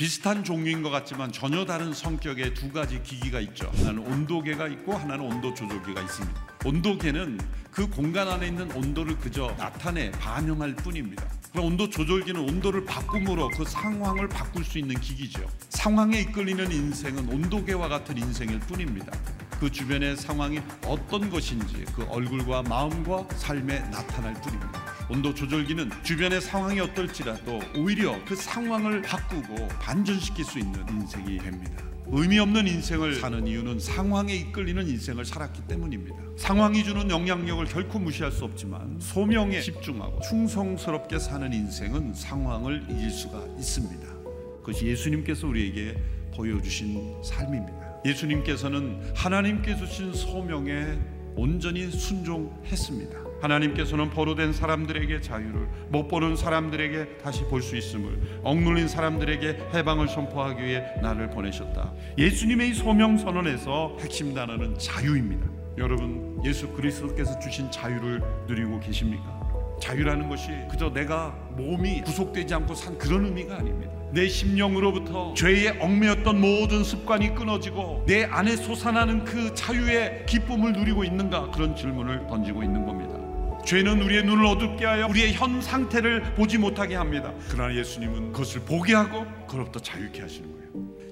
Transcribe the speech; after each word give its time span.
비슷한 0.00 0.42
종류인 0.42 0.82
것 0.82 0.88
같지만 0.88 1.30
전혀 1.30 1.66
다른 1.66 1.92
성격의 1.92 2.54
두 2.54 2.72
가지 2.72 3.02
기기가 3.02 3.38
있죠. 3.40 3.70
하나는 3.76 3.98
온도계가 3.98 4.66
있고 4.68 4.94
하나는 4.94 5.26
온도 5.26 5.52
조절기가 5.52 6.00
있습니다. 6.00 6.46
온도계는 6.64 7.38
그 7.70 7.86
공간 7.86 8.26
안에 8.26 8.46
있는 8.46 8.72
온도를 8.72 9.18
그저 9.18 9.54
나타내 9.58 10.10
반영할 10.12 10.74
뿐입니다. 10.74 11.28
그럼 11.52 11.66
온도 11.66 11.90
조절기는 11.90 12.40
온도를 12.40 12.86
바꿈으로 12.86 13.50
그 13.50 13.66
상황을 13.66 14.26
바꿀 14.30 14.64
수 14.64 14.78
있는 14.78 14.98
기기죠. 14.98 15.46
상황에 15.68 16.20
이끌리는 16.20 16.72
인생은 16.72 17.28
온도계와 17.28 17.88
같은 17.88 18.16
인생일 18.16 18.58
뿐입니다. 18.60 19.12
그 19.60 19.70
주변의 19.70 20.16
상황이 20.16 20.62
어떤 20.86 21.28
것인지 21.28 21.84
그 21.94 22.06
얼굴과 22.08 22.62
마음과 22.62 23.28
삶에 23.36 23.80
나타날 23.90 24.32
뿐입니다. 24.40 24.89
온도 25.10 25.34
조절기는 25.34 25.90
주변의 26.04 26.40
상황이 26.40 26.78
어떨지라도 26.78 27.60
오히려 27.76 28.16
그 28.24 28.36
상황을 28.36 29.02
바꾸고 29.02 29.66
반전시킬 29.80 30.44
수 30.44 30.60
있는 30.60 30.88
인생이 30.88 31.38
됩니다. 31.38 31.82
의미 32.12 32.38
없는 32.38 32.68
인생을 32.68 33.16
사는 33.16 33.44
이유는 33.44 33.80
상황에 33.80 34.32
이끌리는 34.34 34.86
인생을 34.88 35.24
살았기 35.24 35.62
때문입니다. 35.66 36.16
상황이 36.36 36.84
주는 36.84 37.10
영향력을 37.10 37.64
결코 37.66 37.98
무시할 37.98 38.30
수 38.30 38.44
없지만 38.44 38.98
소명에 39.00 39.60
집중하고 39.60 40.20
충성스럽게 40.20 41.18
사는 41.18 41.52
인생은 41.52 42.14
상황을 42.14 42.84
이길 42.88 43.10
수가 43.10 43.44
있습니다. 43.58 44.06
그것이 44.60 44.86
예수님께서 44.86 45.48
우리에게 45.48 46.00
보여주신 46.36 47.16
삶입니다. 47.24 48.02
예수님께서는 48.04 49.12
하나님께 49.16 49.76
주신 49.76 50.14
소명에 50.14 50.98
온전히 51.34 51.90
순종했습니다. 51.90 53.29
하나님께서는 53.40 54.10
포로된 54.10 54.52
사람들에게 54.52 55.20
자유를 55.20 55.68
못 55.88 56.08
보는 56.08 56.36
사람들에게 56.36 57.18
다시 57.18 57.44
볼 57.44 57.60
수 57.62 57.76
있음을 57.76 58.40
억눌린 58.42 58.88
사람들에게 58.88 59.58
해방을 59.74 60.08
선포하기 60.08 60.64
위해 60.64 60.82
나를 61.02 61.30
보내셨다. 61.30 61.92
예수님의 62.18 62.74
소명 62.74 63.18
선언에서 63.18 63.96
핵심 64.00 64.34
단어는 64.34 64.78
자유입니다. 64.78 65.46
여러분 65.78 66.40
예수 66.44 66.68
그리스도께서 66.68 67.38
주신 67.38 67.70
자유를 67.70 68.22
누리고 68.46 68.80
계십니까? 68.80 69.40
자유라는 69.80 70.28
것이 70.28 70.50
그저 70.70 70.90
내가 70.92 71.34
몸이 71.56 72.02
구속되지 72.02 72.52
않고 72.54 72.74
산 72.74 72.98
그런 72.98 73.26
의미가 73.26 73.56
아닙니다. 73.56 73.92
내 74.12 74.26
심령으로부터 74.28 75.34
죄에 75.34 75.78
얽매였던 75.80 76.40
모든 76.40 76.82
습관이 76.82 77.34
끊어지고 77.34 78.04
내 78.06 78.24
안에 78.24 78.56
솟아나는 78.56 79.24
그 79.24 79.54
자유의 79.54 80.26
기쁨을 80.26 80.72
누리고 80.72 81.04
있는가 81.04 81.50
그런 81.50 81.76
질문을 81.76 82.26
던지고 82.26 82.62
있는 82.62 82.84
겁니다. 82.84 83.19
죄는 83.64 84.02
우리의 84.02 84.24
눈을 84.24 84.44
어둡게 84.44 84.84
하여 84.84 85.06
우리의 85.06 85.34
현 85.34 85.60
상태를 85.60 86.34
보지 86.34 86.58
못하게 86.58 86.94
합니다. 86.96 87.32
그러나 87.48 87.74
예수님은 87.74 88.32
그것을 88.32 88.62
보게 88.62 88.94
하고 88.94 89.26
그로부터 89.46 89.80
자유케 89.80 90.20
하시는 90.20 90.50
거예요. 90.50 90.60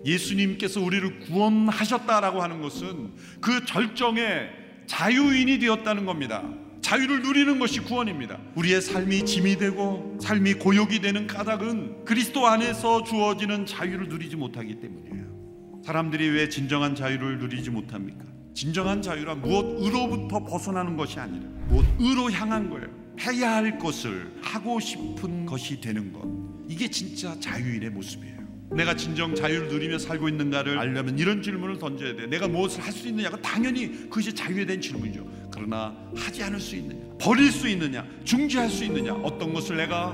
예수님께서 0.05 0.81
우리를 0.81 1.21
구원하셨다라고 1.21 2.43
하는 2.43 2.63
것은 2.63 3.13
그 3.41 3.65
절정의 3.65 4.51
자유인이 4.87 5.59
되었다는 5.59 6.07
겁니다. 6.07 6.43
자유를 6.81 7.23
누리는 7.23 7.59
것이 7.59 7.81
구원입니다. 7.81 8.39
우리의 8.55 8.81
삶이 8.81 9.27
짐이 9.27 9.57
되고 9.59 10.17
삶이 10.21 10.55
고욕이 10.55 11.01
되는 11.01 11.27
까닭은 11.27 12.05
그리스도 12.05 12.47
안에서 12.47 13.05
주어지는 13.05 13.67
자유를 13.67 14.09
누리지 14.09 14.37
못하기 14.37 14.81
때문이에요. 14.81 15.83
사람들이 15.85 16.29
왜 16.31 16.49
진정한 16.49 16.95
자유를 16.95 17.39
누리지 17.39 17.71
못합니까? 17.71 18.25
진정한 18.59 19.01
자유란 19.01 19.41
무엇으로부터 19.41 20.41
벗어나는 20.41 20.97
것이 20.97 21.21
아니라 21.21 21.47
무엇으로 21.69 22.33
향한 22.33 22.69
거예요. 22.69 22.89
해야 23.21 23.55
할 23.55 23.79
것을 23.79 24.37
하고 24.43 24.81
싶은 24.81 25.47
것이 25.47 25.81
되는 25.81 26.13
것. 26.13 26.23
이게 26.67 26.91
진짜 26.91 27.39
자유인의 27.39 27.91
모습이에요. 27.91 28.37
내가 28.73 28.97
진정 28.97 29.33
자유를 29.33 29.69
누리며 29.69 30.01
살고 30.01 30.29
있는가를 30.29 30.77
알려면 30.77 31.21
이런 31.21 31.41
질문을 31.41 31.79
던져야 31.79 32.17
돼. 32.17 32.27
내가 32.27 32.49
무엇을 32.49 32.83
할 32.83 32.93
수 32.93 33.07
있느냐가 33.07 33.41
당연히 33.41 33.93
그것이 34.09 34.35
자유에 34.35 34.67
대한 34.67 34.81
질문이죠. 34.81 35.25
그러나 35.55 35.97
하지 36.17 36.43
않을 36.43 36.59
수 36.59 36.75
있느냐, 36.75 37.01
버릴 37.21 37.53
수 37.53 37.69
있느냐, 37.69 38.05
중지할 38.25 38.69
수 38.69 38.83
있느냐, 38.87 39.15
어떤 39.15 39.55
것을 39.55 39.77
내가 39.77 40.13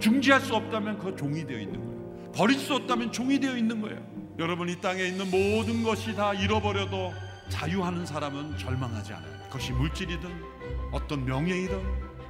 중지할 0.00 0.40
수 0.40 0.52
없다면 0.56 0.98
그 0.98 1.14
종이 1.14 1.46
되어 1.46 1.60
있는 1.60 1.78
거예요. 1.78 2.32
버릴 2.32 2.58
수 2.58 2.74
없다면 2.74 3.12
종이 3.12 3.38
되어 3.38 3.56
있는 3.56 3.80
거예요. 3.80 4.04
여러분 4.40 4.68
이 4.68 4.80
땅에 4.80 5.04
있는 5.04 5.30
모든 5.30 5.84
것이 5.84 6.12
다 6.16 6.34
잃어버려도 6.34 7.12
자유하는 7.48 8.06
사람은 8.06 8.56
절망하지 8.58 9.12
않아요. 9.12 9.32
그것이 9.46 9.72
물질이든 9.72 10.30
어떤 10.92 11.24
명예이든 11.24 11.80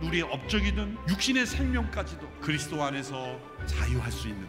우리의 0.03 0.23
업적이든 0.25 0.99
육신의 1.09 1.47
생명까지도 1.47 2.29
그리스도 2.41 2.83
안에서 2.83 3.39
자유할 3.67 4.11
수 4.11 4.29
있는. 4.29 4.47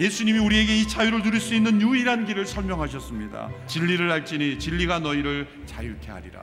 예수님이 0.00 0.38
우리에게 0.38 0.76
이 0.80 0.88
자유를 0.88 1.22
누릴 1.22 1.40
수 1.40 1.54
있는 1.54 1.80
유일한 1.80 2.26
길을 2.26 2.46
설명하셨습니다. 2.46 3.48
진리를 3.66 4.10
알지니 4.10 4.58
진리가 4.58 4.98
너희를 5.00 5.46
자유케 5.66 6.10
하리라. 6.10 6.42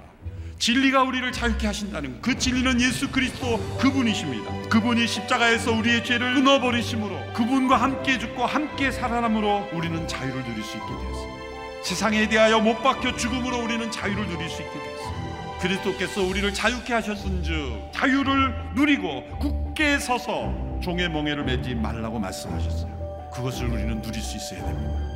진리가 0.58 1.04
우리를 1.04 1.32
자유케 1.32 1.66
하신다는 1.66 2.22
그 2.22 2.38
진리는 2.38 2.80
예수 2.82 3.12
그리스도 3.12 3.58
그분이십니다. 3.80 4.70
그분이 4.70 5.08
십자가에서 5.08 5.72
우리의 5.72 6.06
죄를 6.06 6.36
끊어버리심으로 6.36 7.34
그분과 7.34 7.78
함께 7.78 8.20
죽고 8.20 8.46
함께 8.46 8.92
살아남으로 8.92 9.70
우리는 9.74 10.08
자유를 10.08 10.44
누릴 10.44 10.64
수 10.64 10.78
있게 10.78 10.88
되었습니다. 10.88 11.51
세상에 11.84 12.30
대하여 12.30 12.60
못 12.60 12.82
박혀 12.84 13.16
죽음으로 13.16 13.64
우리는 13.64 13.90
자유를 13.90 14.28
누릴 14.28 14.50
수 14.50 14.62
있게 14.62 14.74
되었습니다. 14.74 15.58
그리스도께서 15.60 16.24
우리를 16.24 16.54
자유케 16.54 16.94
하셨은즉 16.94 17.92
자유를 17.92 18.74
누리고 18.76 19.24
굳게 19.40 20.00
서서 20.00 20.54
종의 20.82 21.10
멍에를 21.10 21.44
매지 21.44 21.76
말라고 21.76 22.20
말씀하셨어요. 22.20 23.30
그것을 23.34 23.68
우리는 23.68 24.02
누릴 24.02 24.22
수 24.22 24.38
있어야 24.38 24.66
됩니다. 24.66 25.12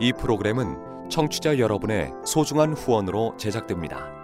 이 0.00 0.12
프로그램은 0.12 1.08
청취자 1.08 1.58
여러분의 1.58 2.10
소중한 2.26 2.74
후원으로 2.74 3.36
제작됩니다. 3.36 4.23